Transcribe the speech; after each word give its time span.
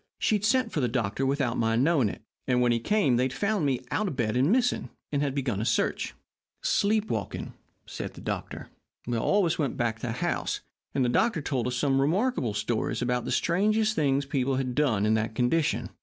She 0.17 0.33
had 0.33 0.43
sent 0.43 0.71
for 0.71 0.79
the 0.81 0.87
doctor 0.87 1.27
without 1.27 1.59
my 1.59 1.75
knowing 1.75 2.09
it, 2.09 2.23
and 2.47 2.59
when 2.59 2.71
he 2.71 2.79
came 2.79 3.17
they 3.17 3.25
had 3.25 3.33
found 3.33 3.67
me 3.67 3.81
out 3.91 4.07
of 4.07 4.15
bed 4.15 4.35
and 4.35 4.51
missing, 4.51 4.89
and 5.11 5.21
had 5.21 5.35
begun 5.35 5.61
a 5.61 5.63
search. 5.63 6.15
"'Sleep 6.63 7.07
walking,' 7.11 7.53
said 7.85 8.15
the 8.15 8.21
doctor. 8.21 8.69
"All 9.15 9.41
of 9.41 9.45
us 9.45 9.59
went 9.59 9.77
back 9.77 9.97
to 9.97 10.07
the 10.07 10.13
house, 10.13 10.61
and 10.95 11.05
the 11.05 11.09
doctor 11.09 11.39
told 11.43 11.67
us 11.67 11.75
some 11.75 12.01
remarkable 12.01 12.55
stories 12.55 13.03
about 13.03 13.25
the 13.25 13.31
strange 13.31 13.93
things 13.93 14.25
people 14.25 14.55
had 14.55 14.73
done 14.73 15.03
while 15.03 15.05
in 15.09 15.13
that 15.13 15.35
condition. 15.35 15.91